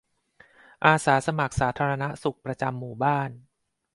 [0.85, 3.29] อาสาสมัครสาธารณสุขประจำหมู่บ้าน